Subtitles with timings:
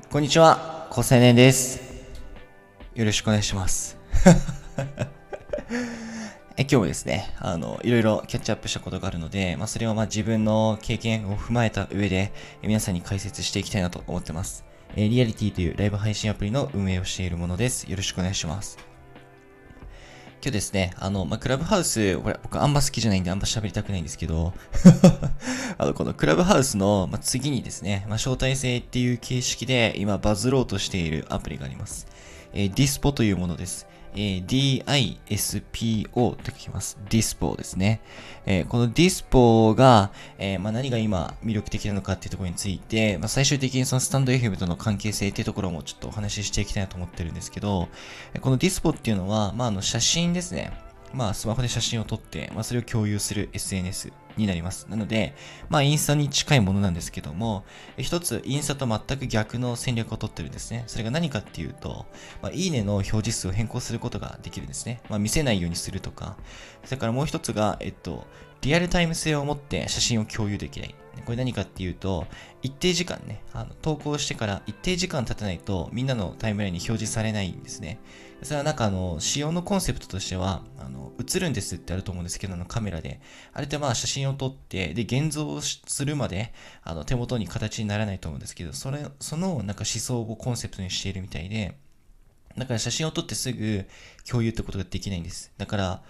[0.00, 1.80] こんにちは、高青年です。
[2.94, 3.96] よろしくお願いします。
[6.58, 12.32] え今日もですね、あの、いろいろキャッチアップしたことがあるので、まあ、それをまあ自分の経験を踏まえた上で、
[12.62, 14.64] え皆さんに解説していきたいなと思ってます。
[14.96, 17.90] えリアリティというライブ配信アプリの運営をしているものです。
[17.90, 18.95] よろしくお願いします。
[20.42, 24.52] 今日ですね、あの、まあ、クラブハウス、これ僕あんま好きじゃないんであんま喋りたくないんですけど、
[25.78, 32.06] あの、このクラブハウスの、まあ、次にですね、まあ、招待制っていう形式で今バズろうとしているアプリがあります。
[32.52, 33.86] えー、ディスポというものです。
[34.14, 36.98] えー DISPO って書きます。
[37.08, 38.00] Dispo ですね。
[38.46, 47.88] えーこの Dispo が、えーまあ、何が今魅力的なのかっていうところについて、まあ、最終的にそのスタンド FM との関係性っていうところもちょっとお話ししていきたいなと思ってるんですけど、
[48.40, 50.85] この Dispo っていうのは、まあ、あの写真ですね。
[51.12, 54.86] まあ、スマホで写真を撮って、まあ、それを共有する SNS になります。
[54.88, 55.34] なので、
[55.68, 57.64] まあ、インスタに近いものなんですけども、
[57.96, 60.84] 一つ、インスタと全く逆の戦略を取ってるんですね。
[60.86, 62.06] それが何かっていうと、
[62.42, 65.00] まあ、いいねの表示数を変更することができるんですね。
[65.08, 66.36] まあ、見せないようにするとか。
[66.84, 68.26] それからもう一つが、えっと、
[68.62, 70.94] リアルタイム性を持って写真を共有できない。
[71.24, 72.26] これ何かっていうと、
[72.62, 77.98] 一定時間ね、あの投稿してから一定時間経たないと、みんなのタイムラインに表示されないんですね。
[78.42, 83.20] それはなんかあの、仕様のコンセプトとしては、あの、映るんですってあると思うんですけど、あのカメラで。
[83.52, 91.76] あれってまあ写真を撮って、で、現像するまで、あの、手元に形にならないと思うんですけど、それ、そのなんか思想をコンセプトにしているみたいで、
[92.58, 93.86] だから写真を撮ってすぐ
[94.28, 95.52] 共有ってことができないんです。
[95.56, 96.02] だから、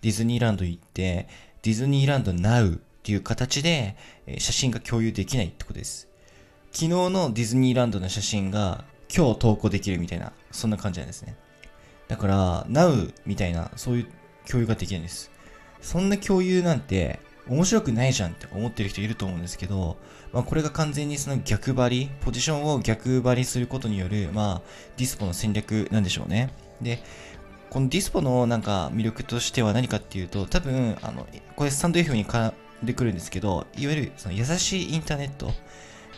[0.00, 1.28] ディズニーランド行って、
[1.64, 3.96] ディズニーランド Now っていう形で、
[4.36, 6.08] 写真が共有できないってことです。
[6.72, 8.84] 昨日のディズニーランドの写真が
[9.14, 11.36] 今日投稿できるみたいな、そんな感じなんですね。
[12.06, 14.06] だから、Now みたいな、そういう
[14.46, 15.30] 共有ができないんです。
[15.80, 19.96] そんな共有なんて面白くないじゃんって思ってる人いると思うんですけど、
[20.34, 24.62] まあこれが完全にその逆張り、ポジションを逆張りすることによる、まあ
[24.98, 26.50] ディスポの戦略なんでしょうね。
[26.82, 27.02] で、
[27.74, 31.26] このディスポのなんか魅力としては何かっていうと、多分、あの、
[31.56, 32.52] これスタンド F に絡
[32.84, 35.50] んでくるんですけど、いわゆるその優しいインターネット、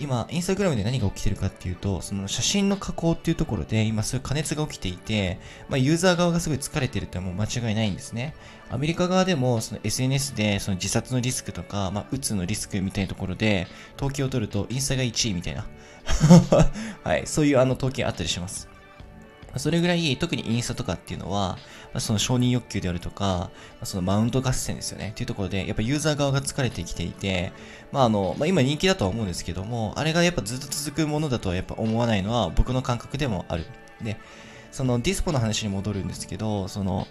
[0.00, 5.38] 今、インスタグラムで何が起きてるかっていうと、その写真の加工っていうところで、今そういう加熱が起きていて、
[5.68, 8.34] まあ、ユーザー側がすごい疲れてるってもう間違いないんですね。
[8.68, 15.64] アメリカ側でも、その SNS で、その自殺のリスクとか、まあ、うつのリスクみたいなところで、統計を取ると、インスタが1位みたいな。
[17.04, 18.73] はい、そういうあの統計あったりします。
[19.56, 21.58] それぐらい、特にインスタとかっていうのは、
[21.98, 23.50] その承認欲求であるとか、
[23.84, 25.10] そのマウント合戦ですよね。
[25.10, 27.52] っていうところで、やっぱユーザー側が疲れてきていて、
[27.92, 33.66] まああの、まあ今人気だとは思うんですけども、あれがやっぱずっと続くものだとはやっぱ思わないのは僕の感覚でもある。
[34.02, 34.16] で、
[34.72, 37.06] そのディスポの話に戻るんですけど、その、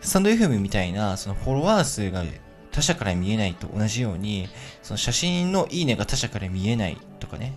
[0.00, 2.24] スタンド FM みたいな、そのフォロワー数が
[2.72, 4.48] 他者から見えないと同じように、
[4.82, 7.54] その写真のいいねが他者から見えないとかね、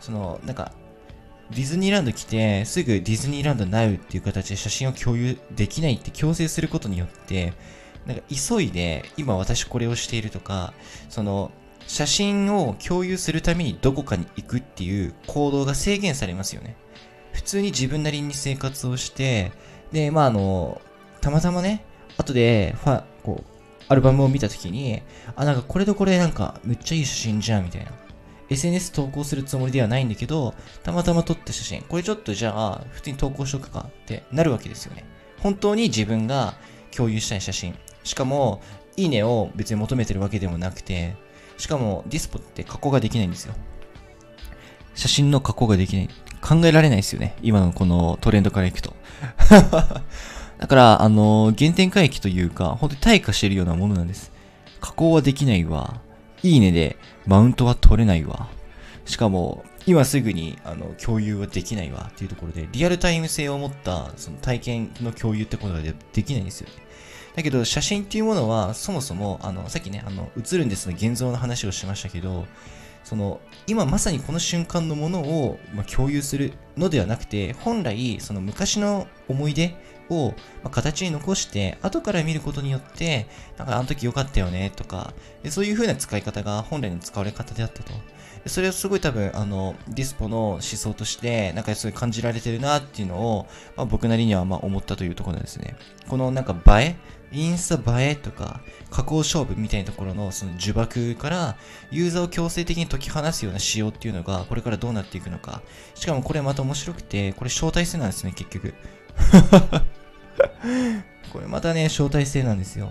[0.00, 0.72] その、なんか、
[1.50, 7.54] ディズニーランド来て、すぐディズニーランド Now っていう形で写真を共有できないって強制することによって、
[8.06, 10.74] なんか急いで、今私これをしているとか、
[11.08, 11.50] その、
[11.86, 16.76] 写真を共有するためにどこかに行くっていう行動が制限されますよね。
[17.32, 19.52] 普通に自分なりに生活をして、
[19.90, 20.82] で、まああの、
[21.22, 21.84] たまたまね、
[22.18, 25.02] 後で、ファ、こう、アルバムを見たときに、
[25.34, 27.90] あ、なんかこれとこれなんかめっちゃいい写真じゃん、みたいな。
[28.50, 35.04] SNS 投稿するつもりではないんだけど、たまたま撮った写真、これちょっとじゃあ、普通に投稿しとくかってなるわけですよね。
[35.40, 36.54] 本当に自分が
[36.94, 37.74] 共有したい写真。
[38.04, 38.62] しかも、
[38.96, 41.14] いいねを別に求めてるわけでもなくて、
[41.56, 43.54] しかもディスポって加工ができないんですよ。
[44.94, 46.08] 写真の加工ができない。
[46.40, 47.36] 考えられないですよね。
[47.42, 48.94] 今のこのトレンドからいくと。
[50.58, 54.32] だから、あの、原点回帰というか、本当に退化してるようなものなんです。
[54.80, 56.00] 加工はできないわ。
[56.42, 58.48] いいねでマウントは取れないわ。
[59.04, 66.74] しかも、今すぐにあの共有はできないわっていうところで、リアルタイム性を持ったその体験の共有ってことがでできないんですよね。
[67.34, 72.46] だけど、写真っていうものは、そもそも、あの、さっきね、あの、映るんですの現像の話をしましたけど、
[73.04, 79.74] その、今まさにこの瞬間のものを、まあ、共有するのではなくて、本来、その昔の思い出
[80.10, 83.26] を、ま、形に残して、後から見ることによって、
[83.56, 85.12] なんかあの時良かったよね、とか、
[85.48, 87.92] そういう風な使い方が本来の使われ方であったと。
[88.46, 93.46] それをすごい多分、あの、ディスポの思想として、なんかすごい感じられてるなっていうのを、
[93.76, 95.76] まあ、僕なりにはまあ思ったというところですね。
[96.08, 96.96] このなんか映え？
[97.30, 101.58] インスタ映えとか、加工勝負みたいなところのその呪縛から、
[101.90, 105.60] ユーザーを強制的に解き放すような仕様っていうのが、これからどうなっていくのか。
[105.94, 108.72] しかもこれまた面白くて、これ招待制なんですね、結局。
[111.32, 112.90] これまたね、招待制なんですよ。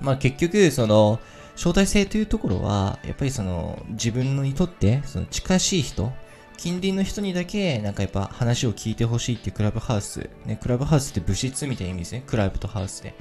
[0.00, 1.20] まあ結局、その、
[1.56, 6.12] 招待制というところは、やっぱりその、自分にとって、その近しい人、
[6.56, 10.28] 近隣の人にだけ、なんかやっぱ話を聞いてほしいっていうクラブハウス。
[10.44, 12.22] ね、クラブハウスって物質みたいな意味ですね。
[12.26, 13.14] クラブとハウスで。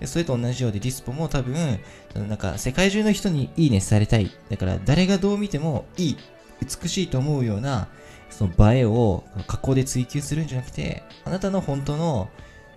[0.00, 1.78] でそれと同じようでディスポも多分、
[2.14, 4.30] なんか世界中の人にいいねされたい。
[4.50, 6.16] だから誰がどう見てもいい、
[6.60, 7.88] 美しいと思うような、
[8.28, 12.28] その映えを加工で追求するんじゃなくて、あなたの本当の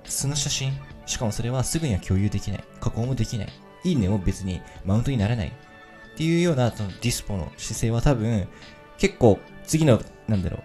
[0.07, 0.73] 素の写真、
[1.05, 2.63] しかもそれはすぐには共有できない。
[2.79, 3.49] 加工もできない。
[3.83, 5.47] いいねも別にマウントにならない。
[5.47, 8.47] っていうようなそのディスポの姿勢は多分、
[8.97, 10.63] 結構次の、なんだろう、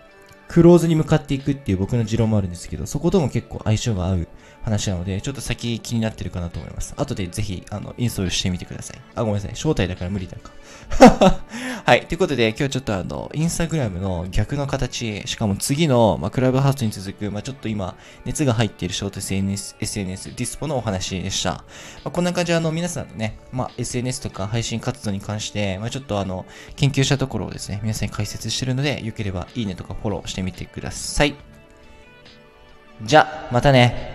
[0.51, 4.29] クローズに向かっていくっていう僕の持論もあるんですけど、そことも結構相性が合う
[4.63, 6.93] 話なので、ちょっと先気になってるかなと思います。
[6.97, 9.01] 後でぜひ、あの、インストールしてみてください。
[9.15, 9.53] あ、ごめんなさい。
[9.53, 10.51] 招待だから無理だか。
[11.87, 12.07] はい。
[12.07, 17.95] ということで、今日ちょっとあの、インスタグラムの逆の形、しかも次の、まあ、クラブハウスに続く、まあ、ちょっと今、
[18.25, 21.51] 熱が入っているショート SNS、SNS、ディスポのお話でした。
[21.53, 21.63] ま
[22.07, 26.45] あ、こんな感じで、あの、皆さんのね、まあ、SNS とか配信活動に関して、まあ、ちょっとあの、
[26.77, 31.35] 研究したところをですね、皆さんに解説してるので、よければいいねとかフォローしてしてみてください。
[33.03, 34.10] じゃ、またね。